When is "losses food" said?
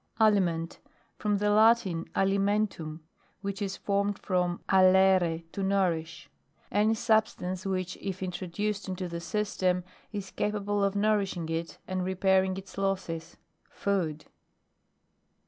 12.79-14.25